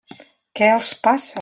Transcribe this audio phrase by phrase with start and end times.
[0.59, 1.29] Què els passa?